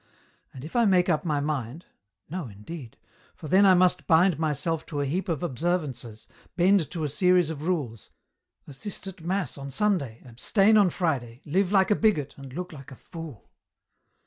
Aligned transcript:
And 0.51 0.65
if 0.65 0.75
I 0.75 0.85
make 0.85 1.09
up 1.09 1.25
my 1.25 1.39
mind— 1.39 1.85
no 2.27 2.47
indeed— 2.47 2.97
for 3.35 3.47
then 3.47 3.67
I 3.67 3.75
must 3.75 4.07
bind 4.07 4.39
myself 4.39 4.83
to 4.87 4.99
a 4.99 5.05
heap 5.05 5.29
of 5.29 5.43
observances, 5.43 6.27
bend 6.57 6.89
to 6.89 7.03
a 7.03 7.07
series 7.07 7.51
of 7.51 7.61
rules, 7.67 8.09
assist 8.65 9.05
at 9.05 9.21
mass 9.21 9.59
on 9.59 9.69
Sunday, 9.69 10.23
abstain 10.25 10.75
on 10.75 10.89
Friday, 10.89 11.39
live 11.45 11.71
like 11.71 11.91
a 11.91 11.95
bigot, 11.95 12.33
and 12.35 12.51
look 12.51 12.73
like 12.73 12.89
a 12.89 12.95
fool." 12.95 13.51